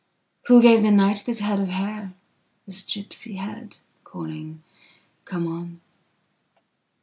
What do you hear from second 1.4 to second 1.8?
head of